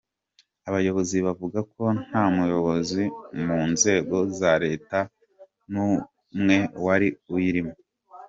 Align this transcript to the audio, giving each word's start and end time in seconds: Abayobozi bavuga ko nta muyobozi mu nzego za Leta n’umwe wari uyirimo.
Abayobozi 0.67 1.15
bavuga 1.25 1.59
ko 1.73 1.83
nta 2.05 2.23
muyobozi 2.35 3.03
mu 3.45 3.59
nzego 3.71 4.15
za 4.39 4.53
Leta 4.63 4.99
n’umwe 5.71 6.57
wari 6.85 7.07
uyirimo. 7.35 7.73